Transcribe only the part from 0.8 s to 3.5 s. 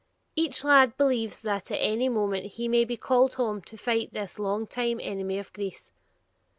believes that at any moment he may be called